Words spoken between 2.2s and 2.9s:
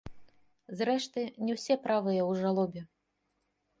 ў жалобе.